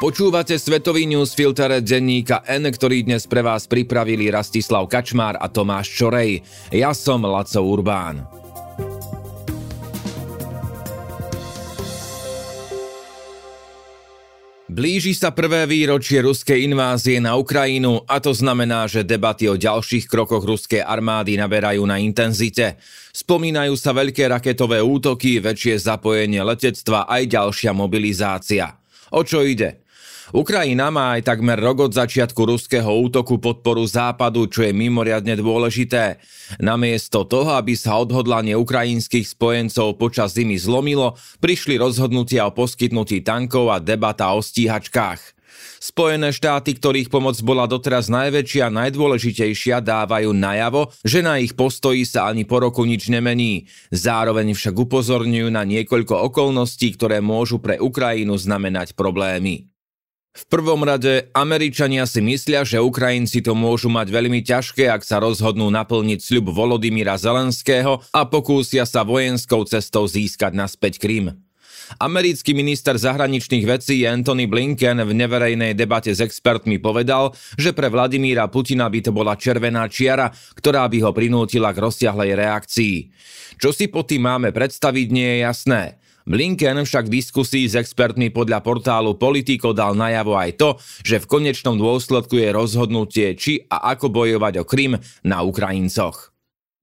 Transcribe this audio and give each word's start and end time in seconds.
Počúvate 0.00 0.56
svetový 0.56 1.04
newsfilter 1.04 1.84
denníka 1.84 2.40
N, 2.48 2.72
ktorý 2.72 3.04
dnes 3.04 3.28
pre 3.28 3.44
vás 3.44 3.68
pripravili 3.68 4.32
Rastislav 4.32 4.88
Kačmár 4.88 5.36
a 5.36 5.44
Tomáš 5.52 5.92
Čorej. 5.92 6.40
Ja 6.72 6.96
som 6.96 7.20
Laco 7.28 7.60
Urbán. 7.60 8.24
Blíži 14.72 15.12
sa 15.12 15.36
prvé 15.36 15.68
výročie 15.68 16.24
ruskej 16.24 16.64
invázie 16.64 17.20
na 17.20 17.36
Ukrajinu 17.36 18.00
a 18.08 18.24
to 18.24 18.32
znamená, 18.32 18.88
že 18.88 19.04
debaty 19.04 19.52
o 19.52 19.60
ďalších 19.60 20.08
krokoch 20.08 20.48
ruskej 20.48 20.80
armády 20.80 21.36
naberajú 21.36 21.84
na 21.84 22.00
intenzite. 22.00 22.80
Spomínajú 23.12 23.76
sa 23.76 23.92
veľké 23.92 24.32
raketové 24.32 24.80
útoky, 24.80 25.44
väčšie 25.44 25.76
zapojenie 25.76 26.40
letectva 26.40 27.04
aj 27.04 27.22
ďalšia 27.28 27.76
mobilizácia. 27.76 28.80
O 29.12 29.20
čo 29.20 29.44
ide? 29.44 29.79
Ukrajina 30.30 30.94
má 30.94 31.18
aj 31.18 31.26
takmer 31.26 31.58
rok 31.58 31.90
od 31.90 31.92
začiatku 31.92 32.38
ruského 32.46 32.86
útoku 32.86 33.42
podporu 33.42 33.82
západu, 33.82 34.46
čo 34.46 34.62
je 34.62 34.70
mimoriadne 34.70 35.34
dôležité. 35.34 36.22
Namiesto 36.62 37.26
toho, 37.26 37.58
aby 37.58 37.74
sa 37.74 37.98
odhodlanie 37.98 38.54
ukrajinských 38.54 39.26
spojencov 39.26 39.98
počas 39.98 40.38
zimy 40.38 40.54
zlomilo, 40.54 41.18
prišli 41.42 41.78
rozhodnutia 41.82 42.46
o 42.46 42.54
poskytnutí 42.54 43.26
tankov 43.26 43.74
a 43.74 43.82
debata 43.82 44.30
o 44.30 44.38
stíhačkách. 44.38 45.40
Spojené 45.80 46.28
štáty, 46.28 46.76
ktorých 46.76 47.08
pomoc 47.08 47.40
bola 47.40 47.64
doteraz 47.64 48.12
najväčšia 48.12 48.68
a 48.68 48.74
najdôležitejšia, 48.84 49.80
dávajú 49.80 50.36
najavo, 50.36 50.92
že 51.00 51.24
na 51.24 51.40
ich 51.40 51.56
postoji 51.56 52.04
sa 52.04 52.28
ani 52.28 52.44
po 52.44 52.60
roku 52.60 52.84
nič 52.84 53.08
nemení. 53.08 53.64
Zároveň 53.88 54.52
však 54.52 54.76
upozorňujú 54.76 55.48
na 55.48 55.64
niekoľko 55.64 56.28
okolností, 56.28 56.92
ktoré 57.00 57.24
môžu 57.24 57.64
pre 57.64 57.80
Ukrajinu 57.80 58.36
znamenať 58.36 58.92
problémy. 58.92 59.69
V 60.30 60.46
prvom 60.46 60.86
rade 60.86 61.26
Američania 61.34 62.06
si 62.06 62.22
myslia, 62.22 62.62
že 62.62 62.78
Ukrajinci 62.78 63.42
to 63.42 63.58
môžu 63.58 63.90
mať 63.90 64.14
veľmi 64.14 64.46
ťažké, 64.46 64.86
ak 64.86 65.02
sa 65.02 65.18
rozhodnú 65.18 65.66
naplniť 65.74 66.22
sľub 66.22 66.54
Volodymyra 66.54 67.18
Zelenského 67.18 67.98
a 68.14 68.20
pokúsia 68.30 68.86
sa 68.86 69.02
vojenskou 69.02 69.66
cestou 69.66 70.06
získať 70.06 70.54
naspäť 70.54 71.02
Krym. 71.02 71.34
Americký 71.98 72.54
minister 72.54 72.94
zahraničných 72.94 73.66
vecí 73.66 74.06
Anthony 74.06 74.46
Blinken 74.46 75.02
v 75.02 75.10
neverejnej 75.10 75.74
debate 75.74 76.14
s 76.14 76.22
expertmi 76.22 76.78
povedal, 76.78 77.34
že 77.58 77.74
pre 77.74 77.90
Vladimíra 77.90 78.46
Putina 78.46 78.86
by 78.86 79.00
to 79.02 79.10
bola 79.10 79.34
červená 79.34 79.90
čiara, 79.90 80.30
ktorá 80.54 80.86
by 80.86 80.98
ho 81.02 81.10
prinútila 81.10 81.74
k 81.74 81.82
rozsiahlej 81.82 82.38
reakcii. 82.38 82.96
Čo 83.58 83.74
si 83.74 83.90
po 83.90 84.06
tým 84.06 84.30
máme 84.30 84.54
predstaviť, 84.54 85.06
nie 85.10 85.26
je 85.26 85.38
jasné. 85.42 85.99
Blinken 86.30 86.86
však 86.86 87.10
v 87.10 87.18
diskusii 87.18 87.66
s 87.66 87.74
expertmi 87.74 88.30
podľa 88.30 88.62
portálu 88.62 89.18
Politico 89.18 89.74
dal 89.74 89.98
najavo 89.98 90.38
aj 90.38 90.50
to, 90.62 90.70
že 91.02 91.18
v 91.18 91.26
konečnom 91.26 91.74
dôsledku 91.74 92.38
je 92.38 92.54
rozhodnutie, 92.54 93.34
či 93.34 93.66
a 93.66 93.90
ako 93.98 94.14
bojovať 94.14 94.62
o 94.62 94.64
Krym 94.64 94.94
na 95.26 95.42
Ukrajincoch. 95.42 96.30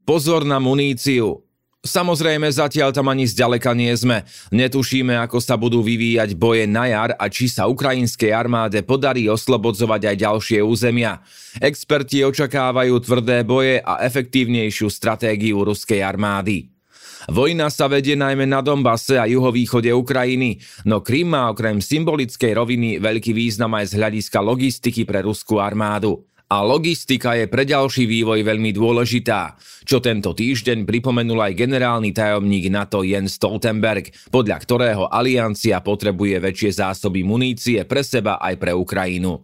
Pozor 0.03 0.43
na 0.43 0.59
muníciu. 0.59 1.47
Samozrejme, 1.79 2.51
zatiaľ 2.51 2.91
tam 2.91 3.07
ani 3.07 3.23
zďaleka 3.23 3.71
nie 3.71 3.95
sme. 3.95 4.27
Netušíme, 4.51 5.15
ako 5.15 5.39
sa 5.39 5.55
budú 5.55 5.79
vyvíjať 5.79 6.35
boje 6.35 6.67
na 6.67 6.91
jar 6.91 7.15
a 7.15 7.31
či 7.31 7.47
sa 7.47 7.71
ukrajinskej 7.71 8.35
armáde 8.35 8.83
podarí 8.83 9.31
oslobodzovať 9.31 10.11
aj 10.11 10.15
ďalšie 10.27 10.59
územia. 10.59 11.23
Experti 11.63 12.19
očakávajú 12.27 12.99
tvrdé 12.99 13.47
boje 13.47 13.79
a 13.79 14.03
efektívnejšiu 14.03 14.91
stratégiu 14.91 15.63
ruskej 15.63 16.03
armády. 16.03 16.76
Vojna 17.25 17.73
sa 17.73 17.89
vedie 17.89 18.13
najmä 18.13 18.45
na 18.45 18.61
Donbase 18.61 19.17
a 19.17 19.25
juhovýchode 19.25 19.89
Ukrajiny, 19.89 20.61
no 20.85 21.01
Krym 21.01 21.33
má 21.33 21.49
okrem 21.49 21.81
symbolickej 21.81 22.53
roviny 22.53 23.01
veľký 23.01 23.33
význam 23.33 23.73
aj 23.73 23.91
z 23.91 23.93
hľadiska 23.97 24.39
logistiky 24.39 25.01
pre 25.03 25.25
ruskú 25.25 25.57
armádu. 25.57 26.23
A 26.47 26.63
logistika 26.63 27.35
je 27.35 27.43
pre 27.51 27.67
ďalší 27.67 28.07
vývoj 28.07 28.39
veľmi 28.39 28.71
dôležitá, 28.71 29.59
čo 29.83 29.99
tento 29.99 30.31
týždeň 30.31 30.87
pripomenul 30.87 31.43
aj 31.43 31.59
generálny 31.59 32.15
tajomník 32.15 32.71
NATO 32.71 33.03
Jens 33.03 33.35
Stoltenberg, 33.35 34.07
podľa 34.31 34.57
ktorého 34.63 35.11
aliancia 35.11 35.83
potrebuje 35.83 36.39
väčšie 36.39 36.79
zásoby 36.79 37.27
munície 37.27 37.83
pre 37.83 37.99
seba 37.99 38.39
aj 38.39 38.63
pre 38.63 38.71
Ukrajinu. 38.71 39.43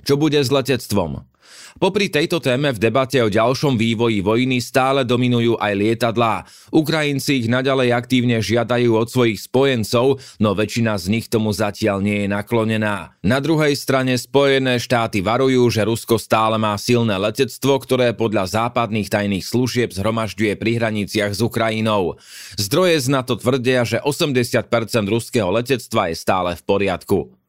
Čo 0.00 0.16
bude 0.16 0.40
s 0.40 0.48
letectvom? 0.48 1.31
Popri 1.80 2.12
tejto 2.12 2.38
téme 2.38 2.70
v 2.70 2.78
debate 2.78 3.18
o 3.20 3.32
ďalšom 3.32 3.74
vývoji 3.74 4.22
vojny 4.22 4.62
stále 4.62 5.02
dominujú 5.02 5.58
aj 5.58 5.72
lietadlá. 5.74 6.44
Ukrajinci 6.70 7.42
ich 7.42 7.48
naďalej 7.50 7.96
aktívne 7.96 8.38
žiadajú 8.38 8.94
od 8.94 9.08
svojich 9.08 9.40
spojencov, 9.42 10.20
no 10.38 10.54
väčšina 10.54 10.94
z 11.00 11.06
nich 11.10 11.26
tomu 11.26 11.50
zatiaľ 11.50 12.04
nie 12.04 12.24
je 12.24 12.28
naklonená. 12.30 13.18
Na 13.24 13.38
druhej 13.42 13.74
strane 13.74 14.14
Spojené 14.14 14.78
štáty 14.78 15.24
varujú, 15.24 15.68
že 15.72 15.82
Rusko 15.82 16.20
stále 16.20 16.60
má 16.60 16.78
silné 16.78 17.18
letectvo, 17.18 17.82
ktoré 17.82 18.14
podľa 18.14 18.68
západných 18.68 19.10
tajných 19.10 19.44
služieb 19.44 19.90
zhromažďuje 19.90 20.54
pri 20.54 20.70
hraniciach 20.78 21.34
s 21.34 21.40
Ukrajinou. 21.42 22.16
Zdroje 22.54 23.02
z 23.02 23.08
NATO 23.10 23.34
tvrdia, 23.34 23.82
že 23.82 23.98
80% 23.98 24.70
ruského 25.10 25.50
letectva 25.50 26.12
je 26.12 26.16
stále 26.16 26.54
v 26.54 26.62
poriadku. 26.62 27.41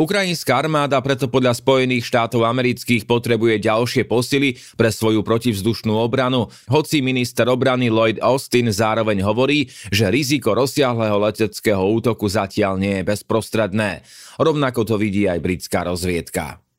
Ukrajinská 0.00 0.56
armáda 0.56 0.96
preto 1.04 1.28
podľa 1.28 1.60
Spojených 1.60 2.08
štátov 2.08 2.48
amerických 2.48 3.04
potrebuje 3.04 3.60
ďalšie 3.60 4.08
posily 4.08 4.56
pre 4.72 4.88
svoju 4.88 5.20
protivzdušnú 5.20 5.92
obranu, 5.92 6.48
hoci 6.72 7.04
minister 7.04 7.44
obrany 7.52 7.92
Lloyd 7.92 8.16
Austin 8.24 8.72
zároveň 8.72 9.20
hovorí, 9.20 9.68
že 9.92 10.08
riziko 10.08 10.56
rozsiahleho 10.56 11.20
leteckého 11.20 11.84
útoku 11.84 12.32
zatiaľ 12.32 12.80
nie 12.80 13.04
je 13.04 13.12
bezprostredné. 13.12 14.00
Rovnako 14.40 14.88
to 14.88 14.96
vidí 14.96 15.28
aj 15.28 15.36
britská 15.44 15.84
rozviedka. 15.84 16.69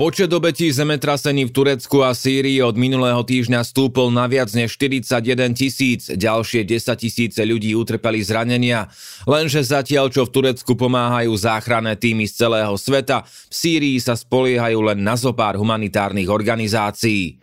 Počet 0.00 0.32
obetí 0.32 0.72
zemetrasení 0.72 1.44
v 1.44 1.52
Turecku 1.52 2.00
a 2.00 2.16
Sýrii 2.16 2.64
od 2.64 2.72
minulého 2.72 3.20
týždňa 3.20 3.60
stúpol 3.60 4.08
na 4.08 4.24
viac 4.24 4.48
než 4.56 4.80
41 4.80 5.52
tisíc, 5.52 6.08
ďalšie 6.08 6.64
10 6.64 6.96
tisíce 6.96 7.36
ľudí 7.44 7.76
utrpeli 7.76 8.24
zranenia. 8.24 8.88
Lenže 9.28 9.60
zatiaľ, 9.60 10.08
čo 10.08 10.24
v 10.24 10.32
Turecku 10.32 10.72
pomáhajú 10.72 11.36
záchranné 11.36 12.00
týmy 12.00 12.24
z 12.24 12.32
celého 12.32 12.72
sveta, 12.80 13.28
v 13.28 13.52
Sýrii 13.52 14.00
sa 14.00 14.16
spoliehajú 14.16 14.88
len 14.88 15.04
na 15.04 15.20
zopár 15.20 15.60
humanitárnych 15.60 16.32
organizácií. 16.32 17.36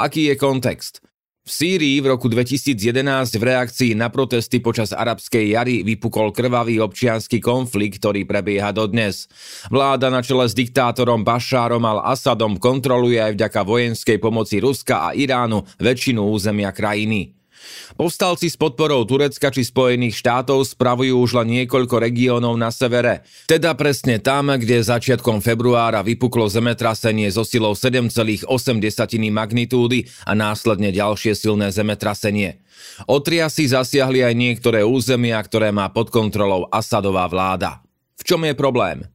Aký 0.00 0.32
je 0.32 0.40
kontext? 0.40 1.04
V 1.48 1.56
Sýrii 1.64 2.04
v 2.04 2.12
roku 2.12 2.28
2011 2.28 2.76
v 3.40 3.42
reakcii 3.48 3.96
na 3.96 4.12
protesty 4.12 4.60
počas 4.60 4.92
arabskej 4.92 5.56
jary 5.56 5.80
vypukol 5.80 6.28
krvavý 6.28 6.76
občianský 6.76 7.40
konflikt, 7.40 8.04
ktorý 8.04 8.28
prebieha 8.28 8.68
dodnes. 8.68 9.32
Vláda 9.72 10.12
na 10.12 10.20
čele 10.20 10.44
s 10.44 10.52
diktátorom 10.52 11.24
Bašárom 11.24 11.80
al-Assadom 11.80 12.60
kontroluje 12.60 13.16
aj 13.16 13.32
vďaka 13.40 13.64
vojenskej 13.64 14.20
pomoci 14.20 14.60
Ruska 14.60 15.08
a 15.08 15.16
Iránu 15.16 15.64
väčšinu 15.80 16.20
územia 16.20 16.68
krajiny. 16.68 17.37
Povstalci 17.98 18.52
s 18.52 18.56
podporou 18.56 19.02
Turecka 19.02 19.50
či 19.50 19.66
Spojených 19.66 20.20
štátov 20.20 20.62
spravujú 20.62 21.18
už 21.18 21.42
len 21.42 21.48
niekoľko 21.62 21.98
regiónov 21.98 22.54
na 22.54 22.70
severe, 22.70 23.26
teda 23.50 23.74
presne 23.74 24.22
tam, 24.22 24.54
kde 24.54 24.80
začiatkom 24.84 25.42
februára 25.42 26.04
vypuklo 26.04 26.46
zemetrasenie 26.46 27.28
so 27.32 27.42
silou 27.42 27.74
7,8 27.74 28.46
magnitúdy 29.28 30.06
a 30.24 30.32
následne 30.38 30.94
ďalšie 30.94 31.34
silné 31.34 31.74
zemetrasenie. 31.74 32.62
Otriasy 33.10 33.68
zasiahli 33.70 34.22
aj 34.22 34.34
niektoré 34.34 34.80
územia, 34.86 35.38
ktoré 35.42 35.74
má 35.74 35.90
pod 35.90 36.14
kontrolou 36.14 36.66
Asadová 36.70 37.26
vláda. 37.26 37.82
V 38.18 38.22
čom 38.26 38.42
je 38.42 38.54
problém? 38.54 39.06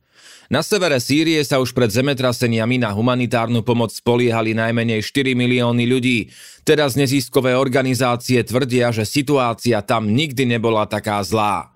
Na 0.51 0.59
severe 0.59 0.99
Sýrie 0.99 1.39
sa 1.47 1.63
už 1.63 1.71
pred 1.71 1.87
zemetraseniami 1.87 2.81
na 2.81 2.91
humanitárnu 2.91 3.63
pomoc 3.63 3.95
spoliehali 3.95 4.51
najmenej 4.51 4.99
4 4.99 5.31
milióny 5.35 5.87
ľudí. 5.87 6.27
Teraz 6.67 6.99
neziskové 6.99 7.55
organizácie 7.55 8.43
tvrdia, 8.43 8.91
že 8.91 9.07
situácia 9.07 9.79
tam 9.79 10.11
nikdy 10.11 10.43
nebola 10.43 10.83
taká 10.83 11.23
zlá. 11.23 11.71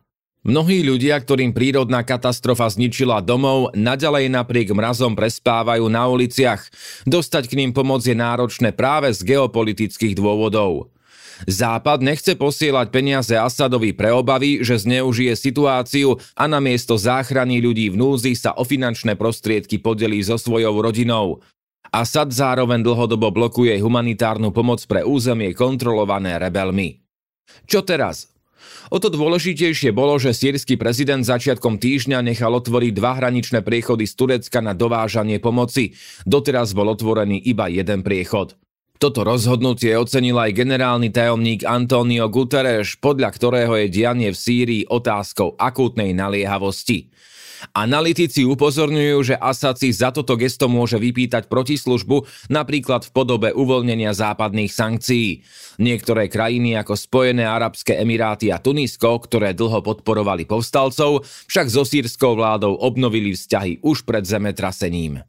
Mnohí 0.48 0.80
ľudia, 0.80 1.20
ktorým 1.20 1.52
prírodná 1.52 2.08
katastrofa 2.08 2.72
zničila 2.72 3.20
domov, 3.20 3.76
naďalej 3.76 4.32
napriek 4.32 4.72
mrazom 4.72 5.12
prespávajú 5.12 5.92
na 5.92 6.08
uliciach. 6.08 6.64
Dostať 7.04 7.52
k 7.52 7.58
ním 7.60 7.76
pomoc 7.76 8.00
je 8.08 8.16
náročné 8.16 8.72
práve 8.72 9.12
z 9.12 9.28
geopolitických 9.28 10.16
dôvodov. 10.16 10.88
Západ 11.46 12.02
nechce 12.02 12.34
posielať 12.34 12.90
peniaze 12.90 13.38
Asadovi 13.38 13.94
pre 13.94 14.10
obavy, 14.10 14.66
že 14.66 14.82
zneužije 14.82 15.38
situáciu 15.38 16.18
a 16.34 16.50
namiesto 16.50 16.98
záchrany 16.98 17.62
ľudí 17.62 17.94
v 17.94 18.00
núzi 18.00 18.34
sa 18.34 18.58
o 18.58 18.66
finančné 18.66 19.14
prostriedky 19.14 19.78
podelí 19.78 20.18
so 20.26 20.42
svojou 20.42 20.82
rodinou. 20.82 21.46
Asad 21.94 22.34
zároveň 22.34 22.84
dlhodobo 22.84 23.32
blokuje 23.32 23.78
humanitárnu 23.80 24.52
pomoc 24.52 24.84
pre 24.90 25.06
územie 25.08 25.54
kontrolované 25.56 26.36
rebelmi. 26.36 27.00
Čo 27.64 27.86
teraz? 27.86 28.34
O 28.92 29.00
to 29.00 29.12
dôležitejšie 29.12 29.92
bolo, 29.92 30.16
že 30.20 30.36
sírsky 30.36 30.76
prezident 30.76 31.24
začiatkom 31.24 31.80
týždňa 31.80 32.24
nechal 32.24 32.52
otvoriť 32.56 32.92
dva 32.96 33.20
hraničné 33.20 33.60
priechody 33.64 34.08
z 34.08 34.14
Turecka 34.16 34.60
na 34.64 34.72
dovážanie 34.72 35.40
pomoci. 35.44 35.96
Doteraz 36.24 36.72
bol 36.72 36.92
otvorený 36.92 37.40
iba 37.40 37.68
jeden 37.72 38.04
priechod. 38.04 38.56
Toto 38.98 39.22
rozhodnutie 39.22 39.94
ocenil 39.94 40.42
aj 40.42 40.58
generálny 40.58 41.14
tajomník 41.14 41.62
Antonio 41.70 42.34
Guterres, 42.34 42.98
podľa 42.98 43.30
ktorého 43.30 43.78
je 43.86 43.94
dianie 43.94 44.34
v 44.34 44.38
Sýrii 44.38 44.84
otázkou 44.90 45.54
akútnej 45.54 46.18
naliehavosti. 46.18 47.14
Analytici 47.74 48.46
upozorňujú, 48.46 49.34
že 49.34 49.36
Assad 49.38 49.82
si 49.82 49.90
za 49.90 50.14
toto 50.14 50.38
gesto 50.38 50.70
môže 50.70 50.98
vypýtať 51.02 51.50
protislužbu 51.50 52.50
napríklad 52.54 53.06
v 53.06 53.14
podobe 53.14 53.50
uvoľnenia 53.54 54.14
západných 54.14 54.70
sankcií. 54.70 55.42
Niektoré 55.82 56.30
krajiny 56.30 56.78
ako 56.78 56.94
Spojené 56.98 57.46
arabské 57.46 58.02
emiráty 58.02 58.50
a 58.54 58.62
Tunisko, 58.62 59.22
ktoré 59.26 59.54
dlho 59.54 59.82
podporovali 59.82 60.46
povstalcov, 60.46 61.26
však 61.50 61.68
so 61.70 61.86
sírskou 61.86 62.38
vládou 62.38 62.78
obnovili 62.78 63.34
vzťahy 63.34 63.82
už 63.86 64.06
pred 64.06 64.26
zemetrasením. 64.26 65.22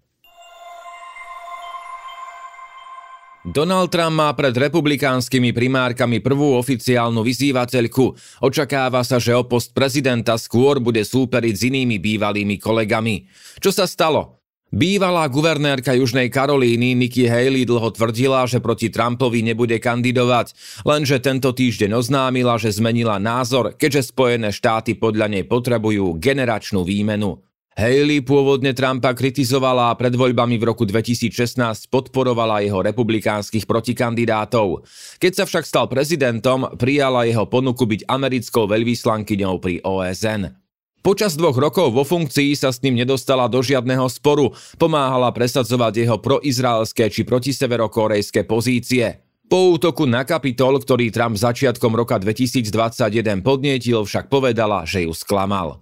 Donald 3.49 3.89
Trump 3.89 4.13
má 4.13 4.29
pred 4.37 4.53
republikánskymi 4.53 5.57
primárkami 5.57 6.21
prvú 6.21 6.61
oficiálnu 6.61 7.25
vyzývateľku. 7.25 8.13
Očakáva 8.45 9.01
sa, 9.01 9.17
že 9.17 9.33
o 9.33 9.41
post 9.49 9.73
prezidenta 9.73 10.37
skôr 10.37 10.77
bude 10.85 11.01
súperiť 11.01 11.55
s 11.57 11.63
inými 11.65 11.97
bývalými 11.97 12.61
kolegami. 12.61 13.25
Čo 13.57 13.73
sa 13.73 13.89
stalo? 13.89 14.45
Bývalá 14.69 15.25
guvernérka 15.33 15.97
Južnej 15.97 16.29
Karolíny 16.29 16.93
Nikki 16.93 17.25
Haley 17.25 17.65
dlho 17.65 17.89
tvrdila, 17.89 18.45
že 18.45 18.61
proti 18.61 18.93
Trumpovi 18.93 19.41
nebude 19.41 19.81
kandidovať, 19.81 20.53
lenže 20.85 21.17
tento 21.25 21.57
týždeň 21.57 21.97
oznámila, 21.97 22.61
že 22.61 22.77
zmenila 22.77 23.17
názor, 23.17 23.73
keďže 23.81 24.13
Spojené 24.13 24.53
štáty 24.53 24.93
podľa 24.93 25.33
nej 25.33 25.49
potrebujú 25.49 26.21
generačnú 26.21 26.85
výmenu. 26.85 27.48
Haley 27.79 28.27
pôvodne 28.27 28.75
Trumpa 28.75 29.15
kritizovala 29.15 29.95
a 29.95 29.99
pred 29.99 30.11
voľbami 30.11 30.59
v 30.59 30.67
roku 30.67 30.83
2016 30.83 31.87
podporovala 31.87 32.59
jeho 32.67 32.83
republikánskych 32.83 33.71
protikandidátov. 33.71 34.83
Keď 35.23 35.33
sa 35.39 35.45
však 35.47 35.63
stal 35.63 35.87
prezidentom, 35.87 36.75
prijala 36.75 37.23
jeho 37.23 37.47
ponuku 37.47 37.87
byť 37.87 38.11
americkou 38.11 38.67
veľvyslankyňou 38.67 39.55
pri 39.63 39.79
OSN. 39.87 40.59
Počas 41.07 41.39
dvoch 41.39 41.55
rokov 41.55 41.95
vo 41.95 42.03
funkcii 42.03 42.59
sa 42.59 42.75
s 42.75 42.83
ním 42.83 42.99
nedostala 42.99 43.47
do 43.47 43.63
žiadneho 43.63 44.11
sporu, 44.11 44.51
pomáhala 44.75 45.31
presadzovať 45.31 46.03
jeho 46.03 46.19
proizraelské 46.19 47.07
či 47.15 47.23
protiseverokorejské 47.23 48.43
pozície. 48.43 49.23
Po 49.47 49.79
útoku 49.79 50.03
na 50.03 50.27
Kapitol, 50.27 50.83
ktorý 50.83 51.15
Trump 51.15 51.39
začiatkom 51.39 51.95
roka 51.95 52.19
2021 52.19 53.39
podnietil, 53.47 54.03
však 54.03 54.27
povedala, 54.27 54.83
že 54.83 55.07
ju 55.07 55.15
sklamal. 55.15 55.79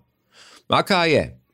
Aká 0.68 1.08
je? 1.08 1.45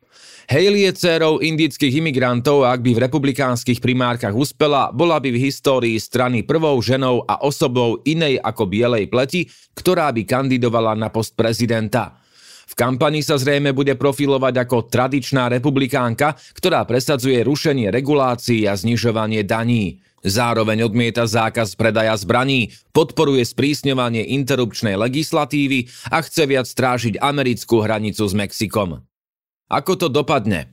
Haley 0.51 0.91
je 0.91 0.93
dcerou 0.93 1.39
indických 1.39 2.03
imigrantov 2.03 2.67
a 2.67 2.75
ak 2.75 2.83
by 2.83 2.99
v 2.99 3.03
republikánskych 3.07 3.79
primárkach 3.79 4.35
uspela, 4.35 4.91
bola 4.91 5.23
by 5.23 5.31
v 5.31 5.43
histórii 5.49 5.97
strany 6.03 6.43
prvou 6.43 6.75
ženou 6.83 7.23
a 7.29 7.39
osobou 7.47 8.03
inej 8.03 8.43
ako 8.43 8.67
bielej 8.67 9.07
pleti, 9.07 9.47
ktorá 9.79 10.11
by 10.11 10.27
kandidovala 10.27 10.99
na 10.99 11.15
post 11.15 11.39
prezidenta. 11.39 12.19
V 12.73 12.75
kampani 12.75 13.21
sa 13.21 13.37
zrejme 13.37 13.77
bude 13.77 13.93
profilovať 14.01 14.55
ako 14.65 14.89
tradičná 14.89 15.53
republikánka, 15.53 16.41
ktorá 16.57 16.89
presadzuje 16.89 17.45
rušenie 17.45 17.93
regulácií 17.93 18.65
a 18.65 18.73
znižovanie 18.73 19.45
daní. 19.45 20.01
Zároveň 20.23 20.87
odmieta 20.87 21.27
zákaz 21.27 21.75
predaja 21.75 22.15
zbraní, 22.15 22.71
podporuje 22.95 23.43
sprísňovanie 23.43 24.25
interrupčnej 24.39 24.95
legislatívy 24.95 25.91
a 26.15 26.23
chce 26.23 26.47
viac 26.47 26.65
strážiť 26.65 27.19
americkú 27.19 27.83
hranicu 27.83 28.25
s 28.25 28.33
Mexikom. 28.33 29.03
Ako 29.73 29.97
to 29.97 30.13
dopadne? 30.13 30.69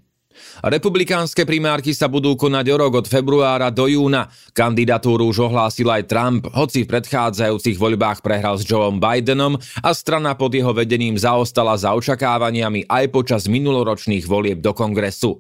Republikánske 0.60 1.48
primárky 1.48 1.96
sa 1.96 2.12
budú 2.12 2.36
konať 2.36 2.66
o 2.68 2.76
rok 2.76 2.94
od 3.00 3.08
februára 3.08 3.72
do 3.72 3.88
júna. 3.88 4.28
Kandidatúru 4.52 5.32
už 5.32 5.48
ohlásil 5.48 5.88
aj 5.88 6.04
Trump, 6.12 6.44
hoci 6.52 6.84
v 6.84 7.00
predchádzajúcich 7.00 7.80
voľbách 7.80 8.20
prehral 8.20 8.60
s 8.60 8.68
Joeom 8.68 9.00
Bidenom 9.00 9.56
a 9.80 9.90
strana 9.96 10.36
pod 10.36 10.52
jeho 10.52 10.76
vedením 10.76 11.16
zaostala 11.16 11.80
za 11.80 11.96
očakávaniami 11.96 12.92
aj 12.92 13.06
počas 13.08 13.48
minuloročných 13.48 14.28
volieb 14.28 14.60
do 14.60 14.76
kongresu. 14.76 15.40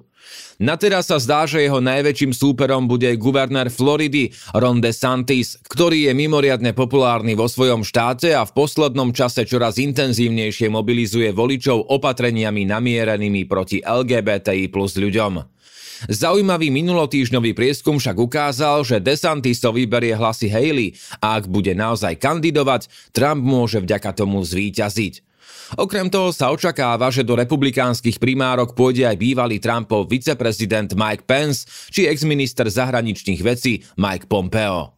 Na 0.59 0.75
teraz 0.75 1.07
sa 1.07 1.15
zdá, 1.23 1.47
že 1.47 1.63
jeho 1.63 1.79
najväčším 1.79 2.35
súperom 2.35 2.83
bude 2.83 3.07
guvernér 3.15 3.71
Floridy 3.71 4.35
Ron 4.51 4.83
DeSantis, 4.83 5.55
ktorý 5.71 6.11
je 6.11 6.13
mimoriadne 6.15 6.75
populárny 6.75 7.31
vo 7.31 7.47
svojom 7.47 7.87
štáte 7.87 8.35
a 8.35 8.43
v 8.43 8.51
poslednom 8.51 9.15
čase 9.15 9.47
čoraz 9.47 9.79
intenzívnejšie 9.79 10.67
mobilizuje 10.67 11.31
voličov 11.31 11.87
opatreniami 11.87 12.67
namierenými 12.67 13.47
proti 13.47 13.79
LGBTI 13.79 14.67
plus 14.67 14.99
ľuďom. 14.99 15.59
Zaujímavý 16.07 16.71
minulotýžňový 16.71 17.51
prieskum 17.51 17.99
však 17.99 18.15
ukázal, 18.15 18.87
že 18.87 19.03
DeSantisov 19.03 19.75
vyberie 19.75 20.15
hlasy 20.15 20.47
Haley 20.47 20.95
a 21.19 21.35
ak 21.35 21.51
bude 21.51 21.75
naozaj 21.75 22.15
kandidovať, 22.15 22.87
Trump 23.11 23.43
môže 23.43 23.83
vďaka 23.83 24.15
tomu 24.15 24.39
zvíťaziť. 24.39 25.28
Okrem 25.77 26.09
toho 26.09 26.33
sa 26.33 26.49
očakáva, 26.49 27.13
že 27.13 27.21
do 27.21 27.37
republikánskych 27.37 28.17
primárok 28.17 28.73
pôjde 28.73 29.05
aj 29.05 29.17
bývalý 29.21 29.61
Trumpov 29.61 30.09
viceprezident 30.09 30.97
Mike 30.97 31.29
Pence 31.29 31.69
či 31.93 32.09
exminister 32.09 32.65
zahraničných 32.65 33.41
vecí 33.45 33.85
Mike 33.99 34.25
Pompeo. 34.25 34.97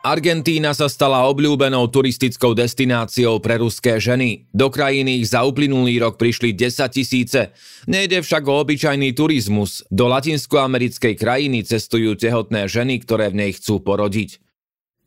Argentína 0.00 0.72
sa 0.72 0.88
stala 0.88 1.28
obľúbenou 1.28 1.84
turistickou 1.92 2.56
destináciou 2.56 3.36
pre 3.36 3.60
ruské 3.60 4.00
ženy. 4.00 4.48
Do 4.48 4.72
krajiny 4.72 5.20
ich 5.20 5.28
za 5.28 5.44
uplynulý 5.44 6.00
rok 6.00 6.16
prišli 6.16 6.56
10 6.56 6.88
tisíce. 6.88 7.52
Nejde 7.84 8.24
však 8.24 8.48
o 8.48 8.64
obyčajný 8.64 9.12
turizmus. 9.12 9.84
Do 9.92 10.08
latinskoamerickej 10.08 11.20
krajiny 11.20 11.68
cestujú 11.68 12.16
tehotné 12.16 12.64
ženy, 12.64 13.04
ktoré 13.04 13.28
v 13.28 13.44
nej 13.44 13.52
chcú 13.52 13.84
porodiť. 13.84 14.40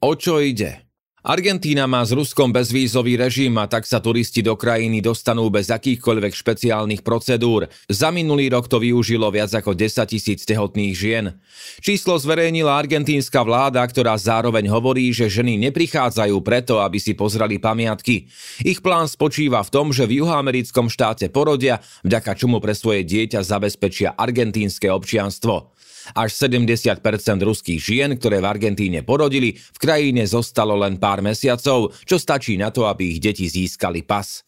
O 0.05 0.13
čo 0.13 0.37
ide? 0.37 0.85
Argentína 1.23 1.87
má 1.87 2.03
s 2.03 2.11
Ruskom 2.11 2.51
bezvízový 2.51 3.15
režim 3.15 3.55
a 3.55 3.63
tak 3.63 3.87
sa 3.87 4.03
turisti 4.03 4.43
do 4.43 4.59
krajiny 4.59 4.99
dostanú 4.99 5.47
bez 5.47 5.71
akýchkoľvek 5.71 6.35
špeciálnych 6.35 6.99
procedúr. 6.99 7.71
Za 7.87 8.11
minulý 8.11 8.51
rok 8.51 8.67
to 8.67 8.75
využilo 8.75 9.31
viac 9.31 9.55
ako 9.55 9.71
10 9.71 10.03
tisíc 10.03 10.43
tehotných 10.43 10.91
žien. 10.91 11.31
Číslo 11.79 12.19
zverejnila 12.19 12.75
argentínska 12.75 13.39
vláda, 13.39 13.87
ktorá 13.87 14.19
zároveň 14.19 14.67
hovorí, 14.67 15.15
že 15.15 15.31
ženy 15.31 15.55
neprichádzajú 15.71 16.35
preto, 16.43 16.83
aby 16.83 16.99
si 16.99 17.15
pozreli 17.15 17.55
pamiatky. 17.55 18.27
Ich 18.67 18.83
plán 18.83 19.07
spočíva 19.07 19.63
v 19.63 19.71
tom, 19.71 19.95
že 19.95 20.03
v 20.03 20.19
juhoamerickom 20.27 20.91
štáte 20.91 21.31
porodia, 21.31 21.79
vďaka 22.03 22.35
čomu 22.35 22.59
pre 22.59 22.75
svoje 22.75 23.07
dieťa 23.07 23.47
zabezpečia 23.47 24.19
argentínske 24.19 24.91
občianstvo. 24.91 25.71
Až 26.11 26.35
70% 26.35 26.99
ruských 27.39 27.79
žien, 27.79 28.11
ktoré 28.19 28.43
v 28.43 28.51
Argentíne 28.51 28.99
porodili, 29.07 29.55
v 29.55 29.77
krajine 29.79 30.27
zostalo 30.27 30.75
len 30.75 30.99
pár 30.99 31.23
mesiacov, 31.23 31.95
čo 32.03 32.19
stačí 32.19 32.59
na 32.59 32.75
to, 32.75 32.83
aby 32.83 33.15
ich 33.15 33.19
deti 33.23 33.47
získali 33.47 34.03
pas. 34.03 34.43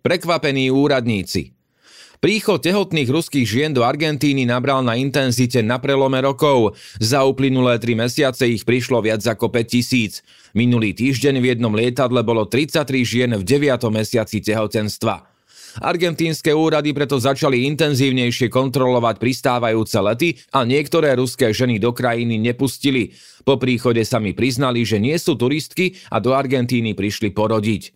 Prekvapení 0.00 0.72
úradníci. 0.72 1.56
Príchod 2.16 2.64
tehotných 2.64 3.12
ruských 3.12 3.44
žien 3.44 3.76
do 3.76 3.84
Argentíny 3.84 4.48
nabral 4.48 4.80
na 4.80 4.96
intenzite 4.96 5.60
na 5.60 5.76
prelome 5.76 6.16
rokov. 6.24 6.72
Za 6.96 7.28
uplynulé 7.28 7.76
tri 7.76 7.92
mesiace 7.92 8.48
ich 8.48 8.64
prišlo 8.64 9.04
viac 9.04 9.20
ako 9.20 9.52
5 9.52 9.68
tisíc. 9.68 10.24
Minulý 10.56 10.96
týždeň 10.96 11.34
v 11.44 11.46
jednom 11.52 11.76
lietadle 11.76 12.24
bolo 12.24 12.48
33 12.48 13.04
žien 13.04 13.30
v 13.36 13.44
9. 13.44 13.92
mesiaci 13.92 14.40
tehotenstva. 14.40 15.35
Argentínske 15.82 16.52
úrady 16.56 16.96
preto 16.96 17.20
začali 17.20 17.68
intenzívnejšie 17.68 18.48
kontrolovať 18.48 19.20
pristávajúce 19.20 19.98
lety 20.00 20.28
a 20.52 20.64
niektoré 20.64 21.12
ruské 21.16 21.52
ženy 21.52 21.76
do 21.76 21.92
krajiny 21.92 22.40
nepustili. 22.40 23.12
Po 23.44 23.60
príchode 23.60 24.00
sa 24.08 24.16
mi 24.16 24.32
priznali, 24.32 24.82
že 24.82 24.96
nie 24.96 25.16
sú 25.20 25.36
turistky 25.36 25.96
a 26.08 26.20
do 26.20 26.32
Argentíny 26.32 26.96
prišli 26.96 27.32
porodiť. 27.32 27.92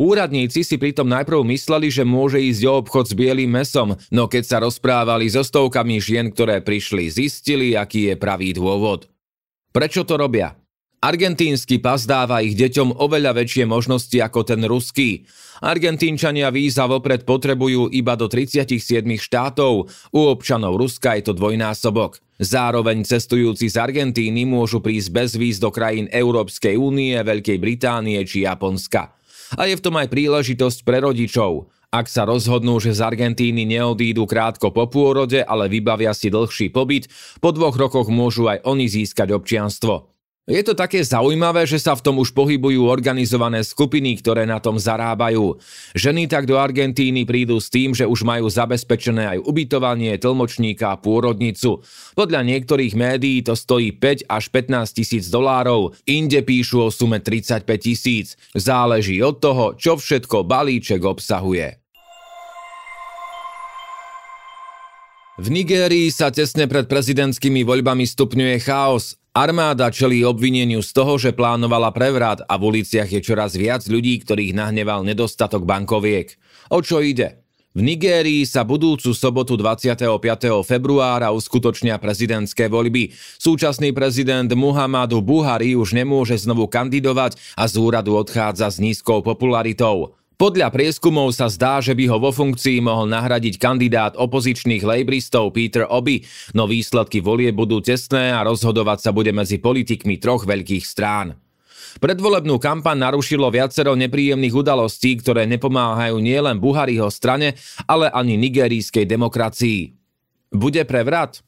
Úradníci 0.00 0.64
si 0.64 0.80
pritom 0.80 1.04
najprv 1.04 1.44
mysleli, 1.52 1.92
že 1.92 2.08
môže 2.08 2.40
ísť 2.40 2.62
o 2.64 2.80
obchod 2.80 3.12
s 3.12 3.12
bielým 3.12 3.52
mesom, 3.52 4.00
no 4.08 4.24
keď 4.32 4.42
sa 4.48 4.56
rozprávali 4.64 5.28
so 5.28 5.44
stovkami 5.44 6.00
žien, 6.00 6.32
ktoré 6.32 6.64
prišli, 6.64 7.12
zistili, 7.12 7.76
aký 7.76 8.08
je 8.08 8.14
pravý 8.16 8.56
dôvod. 8.56 9.12
Prečo 9.76 10.08
to 10.08 10.16
robia? 10.16 10.59
Argentínsky 11.00 11.80
pas 11.80 12.04
dáva 12.04 12.44
ich 12.44 12.52
deťom 12.52 13.00
oveľa 13.00 13.32
väčšie 13.40 13.64
možnosti 13.64 14.12
ako 14.20 14.44
ten 14.44 14.60
ruský. 14.68 15.24
Argentínčania 15.64 16.52
víza 16.52 16.84
vopred 16.84 17.24
potrebujú 17.24 17.88
iba 17.88 18.20
do 18.20 18.28
37 18.28 18.76
štátov, 19.16 19.88
u 20.12 20.20
občanov 20.28 20.76
Ruska 20.76 21.16
je 21.16 21.24
to 21.24 21.32
dvojnásobok. 21.32 22.20
Zároveň 22.36 23.08
cestujúci 23.08 23.72
z 23.72 23.80
Argentíny 23.80 24.44
môžu 24.44 24.84
prísť 24.84 25.08
bez 25.08 25.30
víz 25.40 25.56
do 25.56 25.72
krajín 25.72 26.04
Európskej 26.12 26.76
únie, 26.76 27.16
Veľkej 27.16 27.56
Británie 27.56 28.20
či 28.28 28.44
Japonska. 28.44 29.16
A 29.56 29.72
je 29.72 29.80
v 29.80 29.84
tom 29.84 29.96
aj 29.96 30.12
príležitosť 30.12 30.84
pre 30.84 31.00
rodičov. 31.00 31.72
Ak 31.88 32.12
sa 32.12 32.28
rozhodnú, 32.28 32.76
že 32.76 32.92
z 32.92 33.00
Argentíny 33.00 33.64
neodídu 33.64 34.28
krátko 34.28 34.68
po 34.68 34.84
pôrode, 34.84 35.40
ale 35.40 35.72
vybavia 35.72 36.12
si 36.12 36.28
dlhší 36.28 36.68
pobyt, 36.68 37.08
po 37.40 37.56
dvoch 37.56 37.72
rokoch 37.72 38.12
môžu 38.12 38.52
aj 38.52 38.68
oni 38.68 38.84
získať 38.84 39.32
občianstvo. 39.32 40.09
Je 40.50 40.66
to 40.66 40.74
také 40.74 40.98
zaujímavé, 40.98 41.62
že 41.62 41.78
sa 41.78 41.94
v 41.94 42.02
tom 42.02 42.18
už 42.18 42.34
pohybujú 42.34 42.90
organizované 42.90 43.62
skupiny, 43.62 44.18
ktoré 44.18 44.50
na 44.50 44.58
tom 44.58 44.82
zarábajú. 44.82 45.62
Ženy 45.94 46.26
tak 46.26 46.50
do 46.50 46.58
Argentíny 46.58 47.22
prídu 47.22 47.62
s 47.62 47.70
tým, 47.70 47.94
že 47.94 48.02
už 48.02 48.26
majú 48.26 48.50
zabezpečené 48.50 49.38
aj 49.38 49.46
ubytovanie, 49.46 50.18
tlmočníka 50.18 50.90
a 50.90 50.98
pôrodnicu. 50.98 51.86
Podľa 52.18 52.42
niektorých 52.42 52.98
médií 52.98 53.46
to 53.46 53.54
stojí 53.54 53.94
5 53.94 54.26
až 54.26 54.44
15 54.50 54.90
tisíc 54.90 55.30
dolárov, 55.30 55.94
inde 56.10 56.42
píšu 56.42 56.82
o 56.82 56.90
sume 56.90 57.22
35 57.22 57.64
tisíc. 57.78 58.34
Záleží 58.50 59.22
od 59.22 59.38
toho, 59.38 59.78
čo 59.78 59.94
všetko 59.94 60.42
balíček 60.42 61.06
obsahuje. 61.06 61.79
V 65.40 65.48
Nigérii 65.48 66.12
sa 66.12 66.28
tesne 66.28 66.68
pred 66.68 66.84
prezidentskými 66.84 67.64
voľbami 67.64 68.04
stupňuje 68.04 68.60
chaos. 68.60 69.16
Armáda 69.32 69.88
čelí 69.88 70.20
obvineniu 70.20 70.84
z 70.84 70.92
toho, 70.92 71.16
že 71.16 71.32
plánovala 71.32 71.96
prevrat 71.96 72.44
a 72.44 72.60
v 72.60 72.76
uliciach 72.76 73.08
je 73.08 73.24
čoraz 73.24 73.56
viac 73.56 73.80
ľudí, 73.88 74.20
ktorých 74.20 74.52
nahneval 74.52 75.00
nedostatok 75.00 75.64
bankoviek. 75.64 76.36
O 76.68 76.84
čo 76.84 77.00
ide? 77.00 77.40
V 77.72 77.80
Nigérii 77.80 78.44
sa 78.44 78.68
budúcu 78.68 79.16
sobotu 79.16 79.56
25. 79.56 79.96
februára 80.60 81.32
uskutočnia 81.32 81.96
prezidentské 81.96 82.68
voľby. 82.68 83.16
Súčasný 83.40 83.96
prezident 83.96 84.52
Muhammadu 84.52 85.24
Buhari 85.24 85.72
už 85.72 85.96
nemôže 85.96 86.36
znovu 86.36 86.68
kandidovať 86.68 87.40
a 87.56 87.64
z 87.64 87.80
úradu 87.80 88.12
odchádza 88.12 88.68
s 88.68 88.76
nízkou 88.76 89.24
popularitou. 89.24 90.19
Podľa 90.40 90.72
prieskumov 90.72 91.36
sa 91.36 91.52
zdá, 91.52 91.84
že 91.84 91.92
by 91.92 92.08
ho 92.08 92.16
vo 92.16 92.32
funkcii 92.32 92.80
mohol 92.80 93.12
nahradiť 93.12 93.60
kandidát 93.60 94.16
opozičných 94.16 94.80
lejbristov 94.80 95.52
Peter 95.52 95.84
Oby, 95.84 96.24
no 96.56 96.64
výsledky 96.64 97.20
volie 97.20 97.52
budú 97.52 97.84
tesné 97.84 98.32
a 98.32 98.40
rozhodovať 98.48 99.04
sa 99.04 99.10
bude 99.12 99.36
medzi 99.36 99.60
politikmi 99.60 100.16
troch 100.16 100.48
veľkých 100.48 100.80
strán. 100.80 101.36
Predvolebnú 102.00 102.56
kampaň 102.56 103.04
narušilo 103.04 103.52
viacero 103.52 103.92
nepríjemných 103.92 104.56
udalostí, 104.56 105.20
ktoré 105.20 105.44
nepomáhajú 105.44 106.16
nielen 106.24 106.56
Buhariho 106.56 107.12
strane, 107.12 107.60
ale 107.84 108.08
ani 108.08 108.40
nigerijskej 108.40 109.04
demokracii. 109.04 109.92
Bude 110.56 110.88
prevrat? 110.88 111.44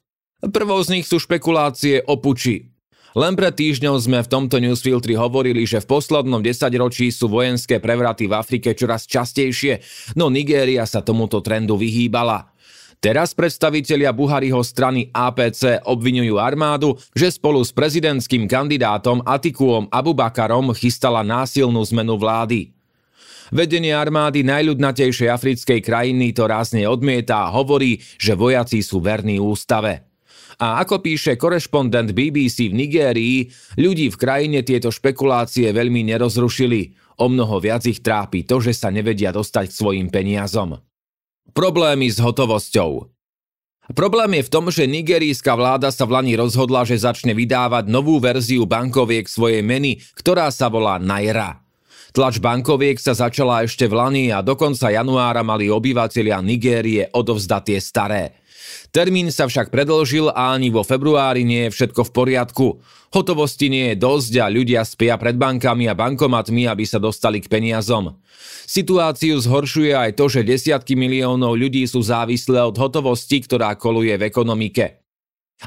Prvou 0.53 0.77
z 0.85 1.01
nich 1.01 1.09
sú 1.09 1.17
špekulácie 1.17 2.05
o 2.05 2.21
puči, 2.21 2.72
len 3.13 3.37
pred 3.37 3.53
týždňom 3.53 3.97
sme 4.01 4.19
v 4.25 4.31
tomto 4.31 4.57
newsfiltri 4.57 5.13
hovorili, 5.17 5.69
že 5.69 5.85
v 5.85 5.91
poslednom 5.99 6.41
desaťročí 6.41 7.13
sú 7.13 7.29
vojenské 7.29 7.77
prevraty 7.77 8.25
v 8.29 8.37
Afrike 8.37 8.73
čoraz 8.73 9.05
častejšie, 9.05 9.85
no 10.17 10.33
Nigéria 10.33 10.89
sa 10.89 11.05
tomuto 11.05 11.45
trendu 11.45 11.77
vyhýbala. 11.77 12.53
Teraz 13.03 13.35
predstavitelia 13.35 14.15
Buhariho 14.15 14.63
strany 14.63 15.11
APC 15.11 15.83
obvinujú 15.83 16.39
armádu, 16.39 16.95
že 17.11 17.35
spolu 17.35 17.59
s 17.59 17.75
prezidentským 17.75 18.47
kandidátom 18.47 19.27
Atikuom 19.27 19.91
Abubakarom 19.91 20.71
chystala 20.71 21.27
násilnú 21.27 21.83
zmenu 21.91 22.15
vlády. 22.15 22.71
Vedenie 23.51 23.91
armády 23.91 24.47
najľudnatejšej 24.47 25.29
africkej 25.29 25.81
krajiny 25.83 26.31
to 26.31 26.47
rázne 26.47 26.87
odmieta 26.87 27.45
a 27.45 27.53
hovorí, 27.53 28.01
že 28.17 28.39
vojaci 28.39 28.81
sú 28.87 29.03
verní 29.03 29.43
ústave. 29.43 30.12
A 30.61 30.83
ako 30.85 31.01
píše 31.01 31.39
korešpondent 31.39 32.13
BBC 32.13 32.69
v 32.69 32.85
Nigérii, 32.85 33.49
ľudí 33.79 34.13
v 34.13 34.21
krajine 34.21 34.61
tieto 34.67 34.93
špekulácie 34.93 35.71
veľmi 35.73 36.05
nerozrušili. 36.13 36.99
O 37.23 37.31
mnoho 37.31 37.63
viac 37.63 37.87
ich 37.87 38.03
trápi 38.03 38.43
to, 38.43 38.59
že 38.59 38.75
sa 38.75 38.91
nevedia 38.91 39.31
dostať 39.31 39.71
k 39.71 39.77
svojim 39.77 40.09
peniazom. 40.11 40.81
Problémy 41.53 42.09
s 42.09 42.19
hotovosťou 42.19 43.13
Problém 43.93 44.39
je 44.39 44.47
v 44.47 44.53
tom, 44.53 44.71
že 44.71 44.87
nigerijská 44.87 45.59
vláda 45.59 45.91
sa 45.91 46.07
v 46.07 46.15
Lani 46.15 46.39
rozhodla, 46.39 46.87
že 46.87 47.03
začne 47.03 47.35
vydávať 47.35 47.91
novú 47.91 48.23
verziu 48.23 48.63
bankoviek 48.63 49.27
svojej 49.27 49.61
meny, 49.61 49.99
ktorá 50.15 50.49
sa 50.55 50.71
volá 50.71 51.03
Naira. 51.03 51.61
Tlač 52.15 52.39
bankoviek 52.39 53.01
sa 53.03 53.17
začala 53.17 53.67
ešte 53.67 53.91
v 53.91 53.97
Lani 53.99 54.25
a 54.31 54.39
do 54.39 54.55
konca 54.55 54.93
januára 54.93 55.43
mali 55.43 55.67
obyvatelia 55.67 56.39
Nigérie 56.39 57.11
odovzdať 57.11 57.63
tie 57.69 57.79
staré. 57.83 58.23
Termín 58.95 59.29
sa 59.35 59.51
však 59.51 59.73
predlžil 59.73 60.31
a 60.31 60.55
ani 60.55 60.71
vo 60.71 60.87
februári 60.87 61.43
nie 61.43 61.69
je 61.69 61.75
všetko 61.75 62.09
v 62.09 62.15
poriadku. 62.15 62.67
Hotovosti 63.13 63.69
nie 63.69 63.93
je 63.93 64.01
dosť 64.01 64.33
a 64.41 64.47
ľudia 64.49 64.81
spia 64.89 65.21
pred 65.21 65.37
bankami 65.37 65.91
a 65.91 65.99
bankomatmi, 65.99 66.65
aby 66.65 66.85
sa 66.89 66.97
dostali 66.97 67.45
k 67.45 67.51
peniazom. 67.51 68.17
Situáciu 68.65 69.37
zhoršuje 69.37 69.93
aj 69.93 70.17
to, 70.17 70.33
že 70.33 70.47
desiatky 70.47 70.97
miliónov 70.97 71.59
ľudí 71.59 71.85
sú 71.85 72.01
závislé 72.01 72.65
od 72.65 72.79
hotovosti, 72.79 73.45
ktorá 73.45 73.77
koluje 73.77 74.17
v 74.17 74.27
ekonomike. 74.31 75.02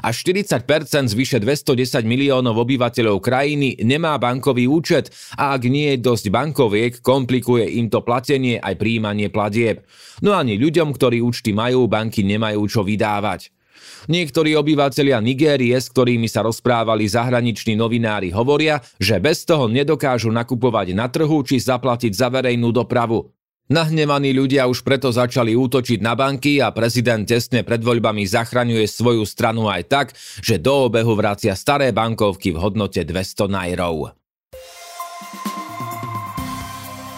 Až 0.04 0.26
40% 0.28 1.08
z 1.08 1.14
vyše 1.16 1.38
210 1.40 2.04
miliónov 2.04 2.56
obyvateľov 2.60 3.22
krajiny 3.24 3.80
nemá 3.80 4.16
bankový 4.20 4.68
účet 4.68 5.12
a 5.36 5.56
ak 5.56 5.62
nie 5.68 5.96
je 5.96 6.04
dosť 6.04 6.28
bankoviek, 6.28 6.92
komplikuje 7.00 7.78
im 7.80 7.88
to 7.88 8.04
platenie 8.04 8.60
aj 8.60 8.76
príjmanie 8.76 9.32
platieb. 9.32 9.86
No 10.20 10.36
ani 10.36 10.56
ľuďom, 10.60 10.92
ktorí 10.92 11.20
účty 11.24 11.56
majú, 11.56 11.88
banky 11.88 12.24
nemajú 12.24 12.60
čo 12.68 12.84
vydávať. 12.84 13.52
Niektorí 14.06 14.54
obyvateľia 14.54 15.18
Nigérie, 15.18 15.74
s 15.74 15.90
ktorými 15.90 16.30
sa 16.30 16.46
rozprávali 16.46 17.10
zahraniční 17.10 17.74
novinári, 17.74 18.30
hovoria, 18.30 18.78
že 19.02 19.18
bez 19.18 19.42
toho 19.42 19.66
nedokážu 19.66 20.30
nakupovať 20.30 20.94
na 20.94 21.10
trhu 21.10 21.42
či 21.42 21.58
zaplatiť 21.58 22.14
za 22.14 22.30
verejnú 22.30 22.70
dopravu. 22.70 23.35
Nahnevaní 23.66 24.30
ľudia 24.30 24.70
už 24.70 24.86
preto 24.86 25.10
začali 25.10 25.58
útočiť 25.58 25.98
na 25.98 26.14
banky 26.14 26.62
a 26.62 26.70
prezident 26.70 27.26
tesne 27.26 27.66
pred 27.66 27.82
voľbami 27.82 28.22
zachraňuje 28.22 28.86
svoju 28.86 29.26
stranu 29.26 29.66
aj 29.66 29.82
tak, 29.90 30.06
že 30.38 30.62
do 30.62 30.86
obehu 30.86 31.18
vracia 31.18 31.50
staré 31.58 31.90
bankovky 31.90 32.54
v 32.54 32.62
hodnote 32.62 33.02
200 33.02 33.50
najrov. 33.50 34.14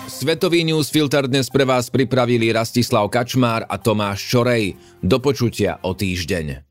Svetový 0.09 0.64
newsfilter 0.64 1.28
dnes 1.28 1.52
pre 1.52 1.69
vás 1.69 1.93
pripravili 1.93 2.50
Rastislav 2.50 3.07
Kačmár 3.12 3.69
a 3.69 3.76
Tomáš 3.76 4.25
Čorej. 4.33 4.75
Do 5.05 5.21
počutia 5.21 5.78
o 5.85 5.95
týždeň. 5.95 6.68